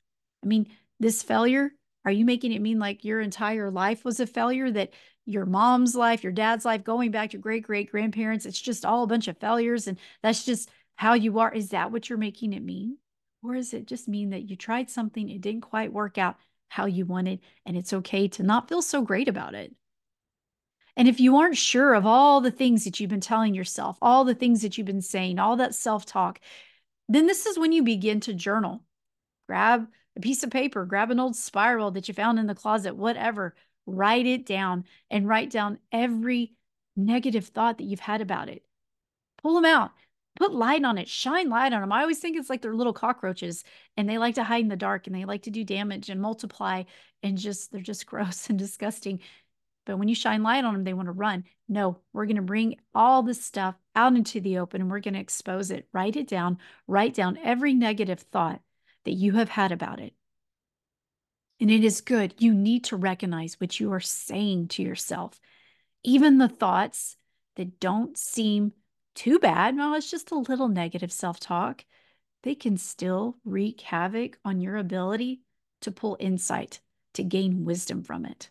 I 0.43 0.47
mean, 0.47 0.69
this 0.99 1.21
failure, 1.21 1.71
are 2.05 2.11
you 2.11 2.25
making 2.25 2.53
it 2.53 2.61
mean 2.61 2.79
like 2.79 3.03
your 3.03 3.21
entire 3.21 3.69
life 3.69 4.03
was 4.05 4.19
a 4.19 4.25
failure? 4.25 4.71
That 4.71 4.93
your 5.25 5.45
mom's 5.45 5.95
life, 5.95 6.23
your 6.23 6.33
dad's 6.33 6.65
life, 6.65 6.83
going 6.83 7.11
back 7.11 7.31
to 7.31 7.37
great 7.37 7.63
great 7.63 7.91
grandparents, 7.91 8.45
it's 8.45 8.59
just 8.59 8.85
all 8.85 9.03
a 9.03 9.07
bunch 9.07 9.27
of 9.27 9.37
failures 9.37 9.87
and 9.87 9.99
that's 10.21 10.45
just 10.45 10.69
how 10.95 11.13
you 11.13 11.39
are? 11.39 11.53
Is 11.53 11.69
that 11.69 11.91
what 11.91 12.09
you're 12.09 12.17
making 12.17 12.53
it 12.53 12.63
mean? 12.63 12.97
Or 13.43 13.55
does 13.55 13.73
it 13.73 13.85
just 13.85 14.07
mean 14.07 14.29
that 14.29 14.49
you 14.49 14.55
tried 14.55 14.89
something, 14.89 15.29
it 15.29 15.41
didn't 15.41 15.61
quite 15.61 15.91
work 15.91 16.17
out 16.17 16.37
how 16.69 16.85
you 16.85 17.05
wanted, 17.05 17.39
and 17.65 17.77
it's 17.77 17.93
okay 17.93 18.27
to 18.29 18.43
not 18.43 18.69
feel 18.69 18.81
so 18.81 19.01
great 19.01 19.27
about 19.27 19.53
it? 19.53 19.75
And 20.95 21.07
if 21.07 21.19
you 21.19 21.37
aren't 21.37 21.57
sure 21.57 21.93
of 21.93 22.05
all 22.05 22.39
the 22.39 22.51
things 22.51 22.83
that 22.85 22.99
you've 22.99 23.09
been 23.09 23.19
telling 23.19 23.53
yourself, 23.53 23.97
all 24.01 24.23
the 24.23 24.35
things 24.35 24.61
that 24.61 24.77
you've 24.77 24.87
been 24.87 25.01
saying, 25.01 25.39
all 25.39 25.57
that 25.57 25.75
self 25.75 26.05
talk, 26.05 26.39
then 27.09 27.27
this 27.27 27.45
is 27.45 27.57
when 27.57 27.71
you 27.71 27.83
begin 27.83 28.19
to 28.21 28.33
journal. 28.33 28.83
Grab 29.47 29.87
a 30.15 30.19
piece 30.19 30.43
of 30.43 30.51
paper, 30.51 30.85
grab 30.85 31.11
an 31.11 31.19
old 31.19 31.35
spiral 31.35 31.91
that 31.91 32.07
you 32.07 32.13
found 32.13 32.39
in 32.39 32.47
the 32.47 32.55
closet, 32.55 32.95
whatever, 32.95 33.55
write 33.85 34.25
it 34.25 34.45
down 34.45 34.85
and 35.09 35.27
write 35.27 35.49
down 35.49 35.79
every 35.91 36.53
negative 36.95 37.47
thought 37.47 37.79
that 37.79 37.85
you've 37.85 37.99
had 37.99 38.21
about 38.21 38.47
it. 38.47 38.63
Pull 39.41 39.55
them 39.55 39.65
out. 39.65 39.91
Put 40.35 40.53
light 40.53 40.83
on 40.83 40.97
it, 40.97 41.07
shine 41.07 41.49
light 41.49 41.73
on 41.73 41.81
them. 41.81 41.91
I 41.91 42.01
always 42.01 42.19
think 42.19 42.37
it's 42.37 42.49
like 42.49 42.61
they're 42.61 42.75
little 42.75 42.93
cockroaches 42.93 43.63
and 43.97 44.09
they 44.09 44.17
like 44.17 44.35
to 44.35 44.43
hide 44.43 44.61
in 44.61 44.69
the 44.69 44.75
dark 44.75 45.07
and 45.07 45.15
they 45.15 45.25
like 45.25 45.43
to 45.43 45.51
do 45.51 45.63
damage 45.63 46.09
and 46.09 46.21
multiply 46.21 46.83
and 47.21 47.37
just, 47.37 47.71
they're 47.71 47.81
just 47.81 48.05
gross 48.07 48.49
and 48.49 48.57
disgusting. 48.57 49.19
But 49.85 49.97
when 49.97 50.07
you 50.07 50.15
shine 50.15 50.43
light 50.43 50.63
on 50.63 50.73
them, 50.73 50.83
they 50.83 50.93
want 50.93 51.07
to 51.07 51.13
run. 51.13 51.43
No, 51.67 51.99
we're 52.13 52.25
going 52.25 52.37
to 52.37 52.41
bring 52.41 52.77
all 52.95 53.21
this 53.21 53.43
stuff 53.43 53.75
out 53.95 54.15
into 54.15 54.39
the 54.39 54.59
open 54.59 54.81
and 54.81 54.89
we're 54.89 54.99
going 54.99 55.13
to 55.15 55.19
expose 55.19 55.71
it. 55.71 55.87
Write 55.91 56.15
it 56.15 56.27
down. 56.27 56.57
Write 56.87 57.13
down 57.13 57.37
every 57.43 57.73
negative 57.73 58.19
thought 58.19 58.61
that 59.05 59.11
you 59.11 59.33
have 59.33 59.49
had 59.49 59.71
about 59.71 59.99
it. 59.99 60.13
And 61.59 61.69
it 61.69 61.83
is 61.83 62.01
good. 62.01 62.33
You 62.39 62.53
need 62.53 62.85
to 62.85 62.97
recognize 62.97 63.59
what 63.59 63.79
you 63.79 63.91
are 63.93 63.99
saying 63.99 64.69
to 64.69 64.83
yourself. 64.83 65.39
Even 66.03 66.37
the 66.37 66.49
thoughts 66.49 67.17
that 67.55 67.79
don't 67.79 68.17
seem 68.17 68.73
too 69.15 69.39
bad, 69.39 69.75
well, 69.77 69.93
it's 69.93 70.09
just 70.09 70.31
a 70.31 70.35
little 70.35 70.67
negative 70.67 71.11
self 71.11 71.39
talk, 71.39 71.85
they 72.43 72.55
can 72.55 72.77
still 72.77 73.37
wreak 73.45 73.81
havoc 73.81 74.37
on 74.43 74.59
your 74.59 74.75
ability 74.75 75.41
to 75.81 75.91
pull 75.91 76.17
insight, 76.19 76.81
to 77.13 77.23
gain 77.23 77.65
wisdom 77.65 78.03
from 78.03 78.25
it. 78.25 78.49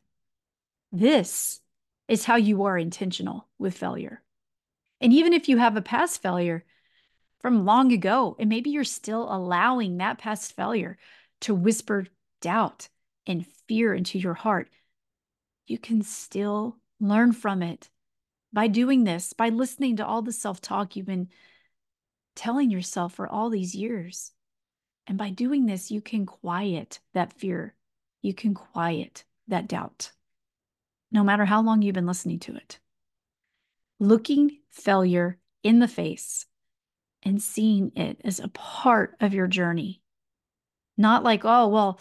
This 0.91 1.61
is 2.09 2.25
how 2.25 2.37
you 2.37 2.65
are 2.65 2.77
intentional 2.77 3.49
with 3.59 3.77
failure. 3.77 4.23
And 5.01 5.13
even 5.13 5.33
if 5.33 5.49
you 5.49 5.59
have 5.59 5.77
a 5.77 5.83
past 5.83 6.23
failure 6.23 6.65
from 7.41 7.65
long 7.65 7.93
ago, 7.93 8.37
and 8.39 8.49
maybe 8.49 8.71
you're 8.71 8.85
still 8.85 9.33
allowing 9.33 9.97
that 9.97 10.19
past 10.19 10.55
failure 10.55 10.97
to 11.41 11.55
whisper 11.55 12.07
doubt 12.41 12.89
and 13.27 13.47
fear 13.67 13.95
into 13.95 14.19
your 14.19 14.35
heart, 14.35 14.71
you 15.67 15.79
can 15.79 16.03
still 16.03 16.79
learn 17.01 17.33
from 17.33 17.63
it 17.63 17.89
by 18.53 18.69
doing 18.69 19.05
this, 19.05 19.33
by 19.33 19.49
listening 19.49 19.97
to 19.97 20.07
all 20.07 20.23
the 20.23 20.33
self 20.33 20.61
talk 20.61 20.97
you've 20.97 21.07
been 21.07 21.29
telling 22.35 22.71
yourself 22.71 23.15
for 23.15 23.29
all 23.29 23.51
these 23.51 23.75
years. 23.75 24.33
And 25.07 25.19
by 25.19 25.31
doing 25.31 25.67
this, 25.67 25.91
you 25.91 26.01
can 26.01 26.27
quiet 26.27 27.01
that 27.15 27.33
fear. 27.33 27.75
You 28.21 28.35
can 28.35 28.55
quiet 28.55 29.25
that 29.49 29.67
doubt, 29.67 30.13
no 31.11 31.25
matter 31.25 31.45
how 31.45 31.63
long 31.63 31.83
you've 31.83 31.95
been 31.95 32.07
listening 32.07 32.39
to 32.41 32.55
it. 32.55 32.79
Looking 33.99 34.59
failure 34.71 35.39
in 35.63 35.81
the 35.81 35.89
face 35.89 36.47
and 37.23 37.43
seeing 37.43 37.93
it 37.97 38.21
as 38.25 38.39
a 38.39 38.49
part 38.49 39.17
of 39.21 39.35
your 39.35 39.49
journey. 39.49 40.01
Not 40.97 41.25
like, 41.25 41.45
oh, 41.45 41.69
well, 41.69 42.01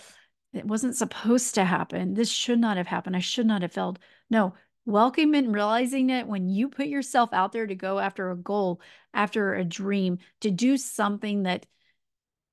it 0.53 0.65
wasn't 0.65 0.95
supposed 0.95 1.55
to 1.55 1.65
happen. 1.65 2.13
This 2.13 2.29
should 2.29 2.59
not 2.59 2.77
have 2.77 2.87
happened. 2.87 3.15
I 3.15 3.19
should 3.19 3.45
not 3.45 3.61
have 3.61 3.71
failed. 3.71 3.99
No, 4.29 4.53
welcome 4.85 5.33
and 5.33 5.53
realizing 5.53 6.09
it 6.09 6.27
when 6.27 6.49
you 6.49 6.69
put 6.69 6.87
yourself 6.87 7.31
out 7.33 7.51
there 7.51 7.67
to 7.67 7.75
go 7.75 7.99
after 7.99 8.31
a 8.31 8.35
goal, 8.35 8.81
after 9.13 9.53
a 9.53 9.63
dream, 9.63 10.19
to 10.41 10.51
do 10.51 10.77
something 10.77 11.43
that 11.43 11.65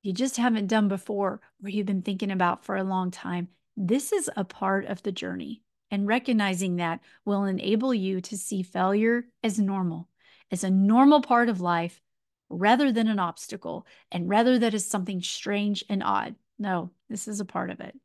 you 0.02 0.12
just 0.12 0.37
haven't 0.37 0.66
done 0.66 0.88
before 0.88 1.40
or 1.62 1.68
you've 1.68 1.87
been 1.87 2.02
thinking 2.02 2.30
about 2.30 2.64
for 2.64 2.76
a 2.76 2.85
long 2.85 3.11
time. 3.11 3.49
This 3.76 4.12
is 4.12 4.30
a 4.37 4.44
part 4.44 4.87
of 4.87 5.02
the 5.02 5.12
journey. 5.12 5.62
And 5.90 6.06
recognizing 6.06 6.76
that 6.76 7.00
will 7.25 7.44
enable 7.44 7.94
you 7.94 8.20
to 8.20 8.37
see 8.37 8.62
failure 8.62 9.26
as 9.42 9.58
normal, 9.58 10.06
as 10.50 10.62
a 10.62 10.70
normal 10.70 11.23
part 11.23 11.49
of 11.49 11.62
life 11.62 12.02
rather 12.50 12.92
than 12.92 13.08
an 13.08 13.18
obstacle 13.18 13.87
and 14.12 14.28
rather 14.28 14.58
that 14.58 14.75
is 14.75 14.87
something 14.87 15.23
strange 15.23 15.82
and 15.88 16.02
odd. 16.02 16.35
No, 16.58 16.90
this 17.08 17.26
is 17.26 17.40
a 17.40 17.47
part 17.47 17.70
of 17.70 17.80
it. 17.80 17.99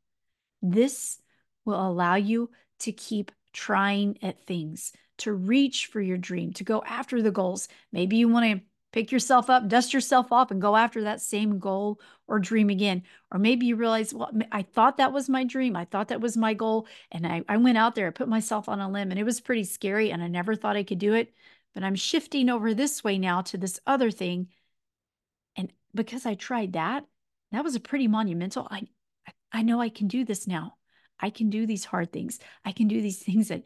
This 0.62 1.20
will 1.66 1.86
allow 1.86 2.14
you 2.14 2.50
to 2.80 2.92
keep 2.92 3.30
trying 3.54 4.18
at 4.22 4.42
things, 4.42 4.92
to 5.16 5.32
reach 5.32 5.86
for 5.86 6.00
your 6.00 6.18
dream, 6.18 6.52
to 6.52 6.64
go 6.64 6.82
after 6.86 7.22
the 7.22 7.30
goals. 7.30 7.68
Maybe 7.92 8.16
you 8.16 8.28
want 8.28 8.60
to 8.60 8.66
pick 8.92 9.10
yourself 9.10 9.48
up, 9.48 9.66
dust 9.66 9.94
yourself 9.94 10.30
off, 10.30 10.50
and 10.50 10.60
go 10.60 10.76
after 10.76 11.02
that 11.02 11.20
same 11.20 11.58
goal 11.58 12.00
or 12.28 12.38
dream 12.38 12.68
again. 12.68 13.02
Or 13.32 13.38
maybe 13.38 13.66
you 13.66 13.76
realize, 13.76 14.12
well, 14.12 14.30
I 14.52 14.62
thought 14.62 14.98
that 14.98 15.12
was 15.12 15.28
my 15.28 15.44
dream. 15.44 15.74
I 15.74 15.84
thought 15.84 16.08
that 16.08 16.20
was 16.20 16.36
my 16.36 16.54
goal. 16.54 16.86
And 17.10 17.26
I, 17.26 17.42
I 17.48 17.56
went 17.56 17.78
out 17.78 17.94
there, 17.94 18.08
I 18.08 18.10
put 18.10 18.28
myself 18.28 18.68
on 18.68 18.80
a 18.80 18.90
limb, 18.90 19.10
and 19.10 19.18
it 19.18 19.24
was 19.24 19.40
pretty 19.40 19.64
scary. 19.64 20.10
And 20.10 20.22
I 20.22 20.28
never 20.28 20.54
thought 20.54 20.76
I 20.76 20.84
could 20.84 20.98
do 20.98 21.14
it. 21.14 21.32
But 21.74 21.82
I'm 21.82 21.96
shifting 21.96 22.50
over 22.50 22.72
this 22.74 23.02
way 23.02 23.18
now 23.18 23.42
to 23.42 23.58
this 23.58 23.80
other 23.86 24.10
thing. 24.10 24.48
And 25.56 25.72
because 25.94 26.26
I 26.26 26.34
tried 26.34 26.74
that, 26.74 27.04
that 27.50 27.64
was 27.64 27.74
a 27.74 27.80
pretty 27.80 28.06
monumental. 28.06 28.68
I, 28.70 28.86
I 29.52 29.62
know 29.62 29.80
I 29.80 29.88
can 29.88 30.06
do 30.06 30.24
this 30.24 30.46
now. 30.46 30.76
I 31.20 31.30
can 31.30 31.50
do 31.50 31.66
these 31.66 31.84
hard 31.84 32.12
things. 32.12 32.38
I 32.64 32.72
can 32.72 32.88
do 32.88 33.00
these 33.00 33.18
things 33.22 33.48
that 33.48 33.64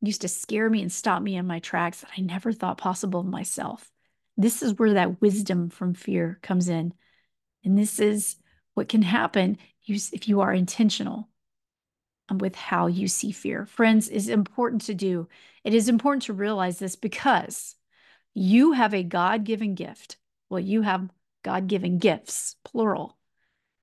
used 0.00 0.22
to 0.22 0.28
scare 0.28 0.68
me 0.68 0.82
and 0.82 0.92
stop 0.92 1.22
me 1.22 1.36
in 1.36 1.46
my 1.46 1.58
tracks 1.60 2.00
that 2.00 2.10
I 2.16 2.20
never 2.20 2.52
thought 2.52 2.78
possible 2.78 3.20
of 3.20 3.26
myself. 3.26 3.90
This 4.36 4.62
is 4.62 4.74
where 4.74 4.94
that 4.94 5.20
wisdom 5.20 5.70
from 5.70 5.94
fear 5.94 6.38
comes 6.42 6.68
in. 6.68 6.92
And 7.64 7.78
this 7.78 7.98
is 7.98 8.36
what 8.74 8.88
can 8.88 9.02
happen 9.02 9.58
if 9.86 10.28
you 10.28 10.40
are 10.40 10.52
intentional 10.52 11.28
um, 12.28 12.38
with 12.38 12.54
how 12.54 12.86
you 12.86 13.08
see 13.08 13.32
fear. 13.32 13.66
Friends, 13.66 14.08
is 14.08 14.28
important 14.28 14.82
to 14.82 14.94
do. 14.94 15.28
It 15.62 15.74
is 15.74 15.88
important 15.88 16.24
to 16.24 16.32
realize 16.32 16.78
this 16.78 16.96
because 16.96 17.76
you 18.34 18.72
have 18.72 18.92
a 18.92 19.02
God 19.02 19.44
given 19.44 19.74
gift. 19.74 20.16
Well, 20.50 20.60
you 20.60 20.82
have 20.82 21.08
God 21.42 21.68
given 21.68 21.98
gifts, 21.98 22.56
plural, 22.64 23.16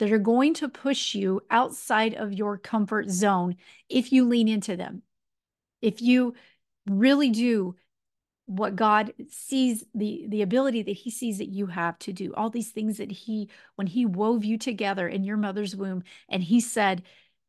that 0.02 0.12
are 0.12 0.18
going 0.18 0.52
to 0.56 0.68
push 0.68 1.14
you 1.14 1.42
outside 1.52 2.16
of 2.16 2.34
your 2.34 2.58
comfort 2.58 3.08
zone 3.08 3.56
if 3.88 4.12
you 4.12 4.26
lean 4.28 4.48
into 4.48 4.76
them. 4.76 5.04
If 5.80 6.02
you 6.02 6.34
really 6.88 7.30
do 7.30 7.76
what 8.48 8.76
God 8.76 9.14
sees 9.30 9.86
the 9.94 10.26
the 10.28 10.42
ability 10.42 10.82
that 10.82 10.92
he 10.92 11.12
sees 11.12 11.38
that 11.38 11.50
you 11.50 11.68
have 11.68 12.00
to 12.00 12.14
do 12.14 12.34
all 12.34 12.50
these 12.50 12.72
things 12.72 12.98
that 12.98 13.12
he 13.12 13.48
when 13.76 13.86
he 13.86 14.08
wove 14.08 14.44
you 14.44 14.58
together 14.58 15.08
in 15.08 15.24
your 15.24 15.38
mother's 15.38 15.76
womb 15.76 16.02
and 16.28 16.42
he 16.42 16.60
said 16.60 17.04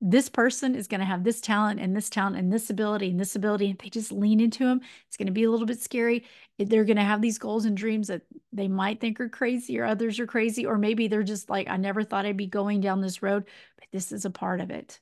this 0.05 0.29
person 0.29 0.75
is 0.75 0.89
going 0.89 0.99
to 0.99 1.07
have 1.07 1.23
this 1.23 1.41
talent 1.41 1.79
and 1.79 1.95
this 1.95 2.11
talent 2.11 2.37
and 2.37 2.53
this 2.53 2.71
ability 2.71 3.11
and 3.11 3.21
this 3.21 3.37
ability 3.37 3.71
and 3.71 3.79
they 3.79 3.89
just 3.89 4.11
lean 4.11 4.41
into 4.41 4.67
them 4.67 4.81
it's 5.07 5.17
going 5.17 5.27
to 5.27 5.33
be 5.33 5.45
a 5.45 5.51
little 5.51 5.67
bit 5.67 5.81
scary. 5.81 6.25
They're 6.59 6.85
going 6.85 6.97
to 6.97 7.05
have 7.05 7.23
these 7.23 7.39
goals 7.39 7.65
and 7.65 7.77
dreams 7.77 8.09
that 8.09 8.23
they 8.53 8.67
might 8.67 9.01
think 9.01 9.21
are 9.21 9.29
crazy 9.29 9.79
or 9.79 9.85
others 9.85 10.19
are 10.19 10.27
crazy 10.27 10.67
or 10.67 10.77
maybe 10.77 11.07
they're 11.07 11.23
just 11.23 11.49
like 11.49 11.69
i 11.69 11.77
never 11.77 12.03
thought 12.03 12.27
i'd 12.27 12.37
be 12.37 12.47
going 12.47 12.81
down 12.81 13.01
this 13.01 13.23
road 13.23 13.45
but 13.77 13.87
this 13.93 14.11
is 14.11 14.25
a 14.25 14.31
part 14.31 14.61
of 14.61 14.71
it. 14.71 14.99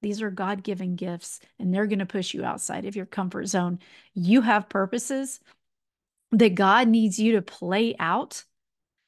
These 0.00 0.22
are 0.22 0.30
god-given 0.30 0.96
gifts 0.96 1.40
and 1.58 1.72
they're 1.72 1.86
going 1.86 1.98
to 1.98 2.06
push 2.06 2.32
you 2.32 2.44
outside 2.44 2.86
of 2.86 2.96
your 2.96 3.06
comfort 3.06 3.46
zone. 3.46 3.78
You 4.14 4.40
have 4.40 4.70
purposes 4.70 5.40
that 6.32 6.54
god 6.54 6.88
needs 6.88 7.18
you 7.18 7.32
to 7.32 7.42
play 7.42 7.94
out 7.98 8.44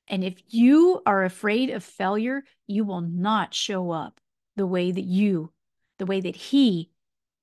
and 0.08 0.22
if 0.22 0.34
you 0.48 1.00
are 1.06 1.24
afraid 1.24 1.70
of 1.70 1.82
failure 1.82 2.44
you 2.66 2.84
will 2.84 3.00
not 3.00 3.54
show 3.54 3.90
up 3.90 4.20
the 4.56 4.66
way 4.66 4.90
that 4.90 5.04
you, 5.04 5.52
the 5.98 6.06
way 6.06 6.20
that 6.20 6.36
He 6.36 6.90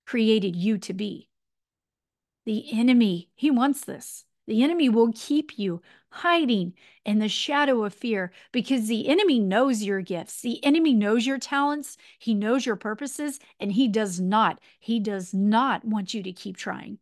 created 0.05 0.55
you 0.55 0.77
to 0.79 0.93
be. 0.93 1.29
The 2.46 2.77
enemy, 2.77 3.29
he 3.36 3.50
wants 3.50 3.86
this. 3.86 4.25
The 4.48 4.63
enemy 4.63 4.89
will 4.89 5.13
keep 5.15 5.58
you 5.58 5.82
hiding 6.10 6.74
in 7.05 7.20
the 7.20 7.29
shadow 7.29 7.86
of 7.86 7.93
fear 7.93 8.34
because 8.51 8.88
the 8.88 9.08
enemy 9.08 9.39
knows 9.39 9.84
your 9.84 10.01
gifts. 10.01 10.41
The 10.41 10.63
enemy 10.65 10.93
knows 10.93 11.25
your 11.25 11.38
talents. 11.38 11.98
He 12.20 12.34
knows 12.34 12.65
your 12.65 12.75
purposes, 12.75 13.39
and 13.60 13.72
he 13.72 13.88
does 13.88 14.20
not, 14.20 14.60
he 14.79 15.00
does 15.00 15.34
not 15.34 15.86
want 15.86 16.13
you 16.13 16.22
to 16.24 16.34
keep 16.34 16.58
trying. 16.58 16.98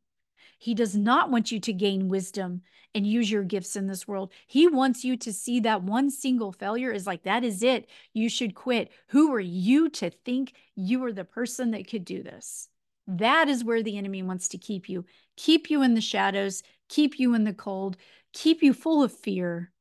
He 0.61 0.75
does 0.75 0.95
not 0.95 1.31
want 1.31 1.51
you 1.51 1.59
to 1.59 1.73
gain 1.73 2.07
wisdom 2.07 2.61
and 2.93 3.07
use 3.07 3.31
your 3.31 3.43
gifts 3.43 3.75
in 3.75 3.87
this 3.87 4.07
world. 4.07 4.31
He 4.45 4.67
wants 4.67 5.03
you 5.03 5.17
to 5.17 5.33
see 5.33 5.59
that 5.61 5.81
one 5.81 6.11
single 6.11 6.51
failure 6.51 6.91
is 6.91 7.07
like, 7.07 7.23
that 7.23 7.43
is 7.43 7.63
it. 7.63 7.89
You 8.13 8.29
should 8.29 8.53
quit. 8.53 8.91
Who 9.07 9.33
are 9.33 9.39
you 9.39 9.89
to 9.89 10.11
think 10.11 10.53
you 10.75 11.03
are 11.03 11.11
the 11.11 11.25
person 11.25 11.71
that 11.71 11.89
could 11.89 12.05
do 12.05 12.21
this? 12.21 12.69
That 13.07 13.49
is 13.49 13.63
where 13.63 13.81
the 13.81 13.97
enemy 13.97 14.21
wants 14.21 14.49
to 14.49 14.59
keep 14.59 14.87
you, 14.87 15.03
keep 15.35 15.71
you 15.71 15.81
in 15.81 15.95
the 15.95 15.99
shadows, 15.99 16.61
keep 16.89 17.17
you 17.17 17.33
in 17.33 17.43
the 17.43 17.53
cold, 17.53 17.97
keep 18.31 18.61
you 18.61 18.71
full 18.71 19.01
of 19.01 19.11
fear. 19.11 19.71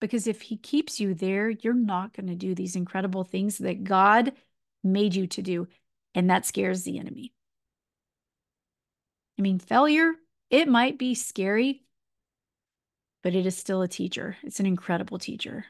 Because 0.00 0.26
if 0.26 0.40
he 0.40 0.56
keeps 0.56 0.98
you 0.98 1.12
there, 1.12 1.50
you're 1.50 1.74
not 1.74 2.14
going 2.14 2.28
to 2.28 2.34
do 2.34 2.54
these 2.54 2.74
incredible 2.74 3.24
things 3.24 3.58
that 3.58 3.84
God 3.84 4.32
made 4.82 5.14
you 5.14 5.26
to 5.26 5.42
do. 5.42 5.68
And 6.14 6.30
that 6.30 6.46
scares 6.46 6.84
the 6.84 6.98
enemy. 6.98 7.34
I 9.40 9.42
mean, 9.42 9.58
failure, 9.58 10.12
it 10.50 10.68
might 10.68 10.98
be 10.98 11.14
scary, 11.14 11.82
but 13.22 13.34
it 13.34 13.46
is 13.46 13.56
still 13.56 13.80
a 13.80 13.88
teacher. 13.88 14.36
It's 14.42 14.60
an 14.60 14.66
incredible 14.66 15.18
teacher. 15.18 15.64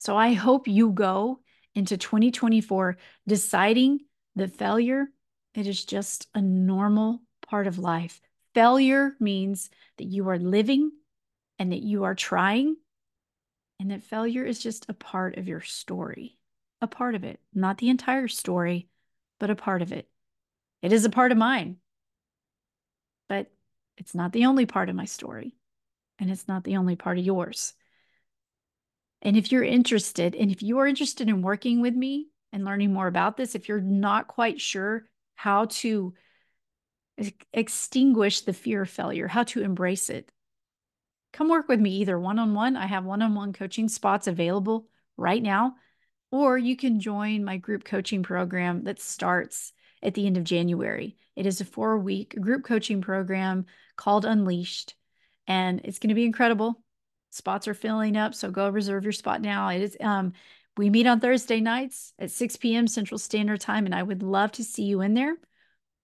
So 0.00 0.16
I 0.16 0.32
hope 0.32 0.66
you 0.66 0.90
go 0.90 1.38
into 1.76 1.96
2024 1.96 2.96
deciding 3.28 4.00
that 4.34 4.56
failure, 4.56 5.06
it 5.54 5.68
is 5.68 5.84
just 5.84 6.26
a 6.34 6.42
normal 6.42 7.22
part 7.48 7.68
of 7.68 7.78
life. 7.78 8.20
Failure 8.54 9.14
means 9.20 9.70
that 9.98 10.08
you 10.08 10.28
are 10.28 10.36
living 10.36 10.90
and 11.60 11.70
that 11.70 11.84
you 11.84 12.02
are 12.02 12.16
trying, 12.16 12.74
and 13.78 13.92
that 13.92 14.02
failure 14.02 14.44
is 14.44 14.58
just 14.58 14.84
a 14.88 14.94
part 14.94 15.36
of 15.36 15.46
your 15.46 15.60
story, 15.60 16.36
a 16.80 16.88
part 16.88 17.14
of 17.14 17.22
it, 17.22 17.38
not 17.54 17.78
the 17.78 17.88
entire 17.88 18.26
story, 18.26 18.88
but 19.38 19.48
a 19.48 19.54
part 19.54 19.80
of 19.80 19.92
it. 19.92 20.08
It 20.82 20.92
is 20.92 21.04
a 21.04 21.10
part 21.10 21.30
of 21.30 21.38
mine 21.38 21.76
but 23.28 23.50
it's 23.96 24.14
not 24.14 24.32
the 24.32 24.46
only 24.46 24.66
part 24.66 24.88
of 24.88 24.96
my 24.96 25.04
story. 25.04 25.54
and 26.18 26.30
it's 26.30 26.48
not 26.48 26.64
the 26.64 26.76
only 26.76 26.96
part 26.96 27.18
of 27.18 27.24
yours. 27.24 27.74
And 29.22 29.36
if 29.36 29.52
you're 29.52 29.64
interested, 29.64 30.34
and 30.34 30.50
if 30.50 30.62
you 30.62 30.78
are 30.78 30.86
interested 30.86 31.28
in 31.28 31.42
working 31.42 31.80
with 31.80 31.94
me 31.94 32.28
and 32.52 32.64
learning 32.64 32.92
more 32.92 33.06
about 33.06 33.36
this, 33.36 33.54
if 33.54 33.68
you're 33.68 33.80
not 33.80 34.26
quite 34.28 34.60
sure 34.60 35.04
how 35.34 35.66
to 35.66 36.14
extinguish 37.52 38.42
the 38.42 38.52
fear 38.52 38.82
of 38.82 38.90
failure, 38.90 39.28
how 39.28 39.42
to 39.44 39.62
embrace 39.62 40.10
it, 40.10 40.30
come 41.32 41.48
work 41.48 41.68
with 41.68 41.80
me 41.80 41.96
either 41.98 42.18
one 42.18 42.38
on 42.38 42.54
one. 42.54 42.76
I 42.76 42.86
have 42.86 43.04
one 43.04 43.22
on 43.22 43.34
one 43.34 43.52
coaching 43.52 43.88
spots 43.88 44.26
available 44.26 44.88
right 45.16 45.42
now, 45.42 45.74
or 46.30 46.58
you 46.58 46.76
can 46.76 47.00
join 47.00 47.44
my 47.44 47.56
group 47.56 47.84
coaching 47.84 48.22
program 48.22 48.84
that 48.84 49.00
starts 49.00 49.72
at 50.02 50.14
the 50.14 50.26
end 50.26 50.36
of 50.36 50.44
January. 50.44 51.16
It 51.36 51.46
is 51.46 51.60
a 51.60 51.64
four 51.64 51.98
week 51.98 52.34
group 52.40 52.64
coaching 52.64 53.00
program 53.00 53.66
called 53.96 54.24
Unleashed, 54.24 54.94
and 55.46 55.80
it's 55.84 55.98
going 55.98 56.08
to 56.08 56.14
be 56.14 56.24
incredible. 56.24 56.82
Spots 57.30 57.68
are 57.68 57.74
filling 57.74 58.16
up, 58.16 58.34
so 58.34 58.50
go 58.50 58.68
reserve 58.68 59.04
your 59.04 59.12
spot 59.12 59.40
now. 59.40 59.68
It 59.68 59.82
is 59.82 59.96
um 60.00 60.32
we 60.76 60.90
meet 60.90 61.06
on 61.08 61.18
Thursday 61.18 61.60
nights 61.60 62.12
at 62.18 62.30
6 62.30 62.56
p.m. 62.56 62.86
Central 62.86 63.18
Standard 63.18 63.60
Time, 63.60 63.84
and 63.84 63.94
I 63.94 64.02
would 64.02 64.22
love 64.22 64.52
to 64.52 64.64
see 64.64 64.84
you 64.84 65.00
in 65.00 65.14
there 65.14 65.36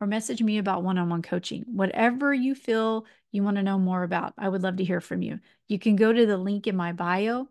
or 0.00 0.06
message 0.06 0.42
me 0.42 0.58
about 0.58 0.82
one 0.82 0.98
on 0.98 1.08
one 1.08 1.22
coaching. 1.22 1.64
Whatever 1.68 2.34
you 2.34 2.54
feel 2.54 3.06
you 3.30 3.42
want 3.42 3.56
to 3.56 3.62
know 3.62 3.78
more 3.78 4.02
about, 4.02 4.34
I 4.36 4.48
would 4.48 4.62
love 4.62 4.76
to 4.76 4.84
hear 4.84 5.00
from 5.00 5.22
you. 5.22 5.38
You 5.68 5.78
can 5.78 5.96
go 5.96 6.12
to 6.12 6.26
the 6.26 6.36
link 6.36 6.66
in 6.66 6.76
my 6.76 6.92
bio 6.92 7.48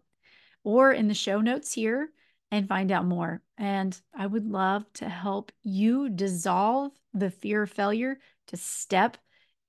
or 0.63 0.91
in 0.91 1.07
the 1.07 1.13
show 1.13 1.41
notes 1.41 1.73
here 1.73 2.09
and 2.53 2.67
find 2.67 2.91
out 2.91 3.03
more. 3.03 3.41
And 3.57 4.00
I 4.15 4.27
would 4.27 4.45
love 4.45 4.86
to 4.93 5.10
help 5.10 5.51
you 5.63 6.07
dissolve 6.07 6.91
the 7.12 7.31
fear 7.31 7.63
of 7.63 7.72
failure 7.72 8.19
to 8.48 8.57
step 8.57 9.17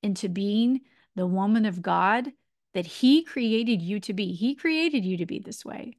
into 0.02 0.28
being 0.28 0.82
the 1.16 1.26
woman 1.26 1.64
of 1.64 1.80
God 1.80 2.30
that 2.74 2.84
He 2.84 3.24
created 3.24 3.80
you 3.80 4.00
to 4.00 4.12
be. 4.12 4.34
He 4.34 4.54
created 4.54 5.02
you 5.02 5.16
to 5.16 5.24
be 5.24 5.38
this 5.38 5.64
way. 5.64 5.96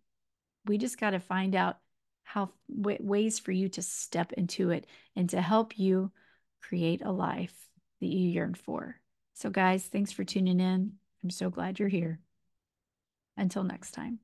We 0.68 0.78
just 0.78 1.00
got 1.00 1.12
to 1.12 1.20
find 1.20 1.56
out 1.56 1.80
how 2.24 2.52
ways 2.68 3.40
for 3.40 3.52
you 3.52 3.68
to 3.70 3.82
step 3.82 4.32
into 4.34 4.70
it 4.70 4.86
and 5.16 5.28
to 5.32 5.42
help 5.42 5.80
you 5.80 6.12
create 6.62 7.02
a 7.04 7.12
life 7.12 7.68
that 8.00 8.08
you 8.08 8.30
yearn 8.30 8.54
for. 8.54 9.02
So, 9.34 9.50
guys, 9.50 9.86
thanks 9.86 10.12
for 10.12 10.24
tuning 10.24 10.60
in. 10.60 10.94
I'm 11.24 11.32
so 11.32 11.50
glad 11.50 11.80
you're 11.80 11.90
here. 11.90 12.20
Until 13.38 13.64
next 13.64 13.92
time. 13.92 14.20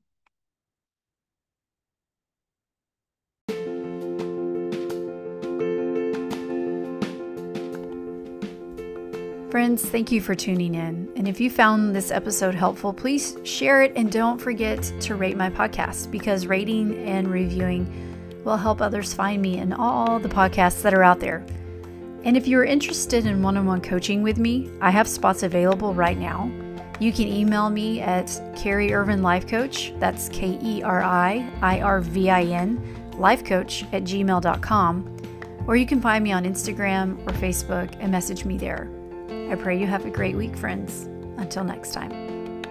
Friends, 9.52 9.84
thank 9.84 10.10
you 10.10 10.22
for 10.22 10.34
tuning 10.34 10.76
in. 10.76 11.12
And 11.14 11.28
if 11.28 11.38
you 11.38 11.50
found 11.50 11.94
this 11.94 12.10
episode 12.10 12.54
helpful, 12.54 12.90
please 12.90 13.36
share 13.44 13.82
it 13.82 13.92
and 13.96 14.10
don't 14.10 14.40
forget 14.40 14.82
to 15.00 15.14
rate 15.14 15.36
my 15.36 15.50
podcast 15.50 16.10
because 16.10 16.46
rating 16.46 16.96
and 17.06 17.30
reviewing 17.30 17.86
will 18.46 18.56
help 18.56 18.80
others 18.80 19.12
find 19.12 19.42
me 19.42 19.58
in 19.58 19.74
all 19.74 20.18
the 20.18 20.28
podcasts 20.30 20.80
that 20.80 20.94
are 20.94 21.02
out 21.02 21.20
there. 21.20 21.44
And 22.24 22.34
if 22.34 22.48
you're 22.48 22.64
interested 22.64 23.26
in 23.26 23.42
one 23.42 23.58
on 23.58 23.66
one 23.66 23.82
coaching 23.82 24.22
with 24.22 24.38
me, 24.38 24.70
I 24.80 24.90
have 24.90 25.06
spots 25.06 25.42
available 25.42 25.92
right 25.92 26.16
now. 26.16 26.50
You 26.98 27.12
can 27.12 27.28
email 27.28 27.68
me 27.68 28.00
at 28.00 28.40
Keri 28.56 28.94
Irvin 28.94 29.22
Life 29.22 29.46
Coach, 29.46 29.92
that's 29.98 30.30
K 30.30 30.58
E 30.62 30.82
R 30.82 31.02
I 31.02 31.46
I 31.60 31.82
R 31.82 32.00
V 32.00 32.30
I 32.30 32.44
N, 32.44 33.12
life 33.18 33.44
coach 33.44 33.84
at 33.92 34.04
gmail.com, 34.04 35.16
or 35.66 35.76
you 35.76 35.84
can 35.84 36.00
find 36.00 36.24
me 36.24 36.32
on 36.32 36.44
Instagram 36.44 37.20
or 37.28 37.32
Facebook 37.34 37.94
and 38.00 38.10
message 38.10 38.46
me 38.46 38.56
there. 38.56 38.88
I 39.50 39.56
pray 39.56 39.78
you 39.78 39.86
have 39.86 40.06
a 40.06 40.10
great 40.10 40.36
week, 40.36 40.56
friends. 40.56 41.08
Until 41.36 41.64
next 41.64 41.92
time. 41.92 42.62